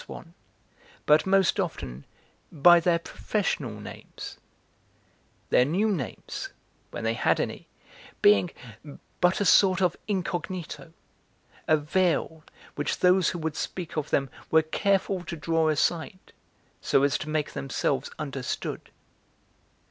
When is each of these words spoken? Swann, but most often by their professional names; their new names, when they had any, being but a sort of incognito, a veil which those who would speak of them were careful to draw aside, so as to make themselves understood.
Swann, 0.03 0.33
but 1.05 1.27
most 1.27 1.59
often 1.59 2.05
by 2.51 2.79
their 2.79 2.97
professional 2.97 3.79
names; 3.79 4.39
their 5.51 5.63
new 5.63 5.91
names, 5.91 6.49
when 6.89 7.03
they 7.03 7.13
had 7.13 7.39
any, 7.39 7.67
being 8.19 8.49
but 9.19 9.39
a 9.39 9.45
sort 9.45 9.79
of 9.79 9.95
incognito, 10.07 10.91
a 11.67 11.77
veil 11.77 12.43
which 12.73 12.97
those 13.01 13.29
who 13.29 13.37
would 13.37 13.55
speak 13.55 13.95
of 13.95 14.09
them 14.09 14.31
were 14.49 14.63
careful 14.63 15.23
to 15.23 15.35
draw 15.35 15.69
aside, 15.69 16.33
so 16.81 17.03
as 17.03 17.15
to 17.19 17.29
make 17.29 17.53
themselves 17.53 18.09
understood. 18.17 18.89